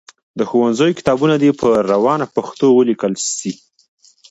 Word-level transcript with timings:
د 0.37 0.39
ښوونځیو 0.49 0.97
کتابونه 0.99 1.35
دي 1.41 1.49
په 1.61 1.67
روانه 1.91 2.25
پښتو 2.35 2.65
ولیکل 2.73 3.13
سي. 3.37 3.51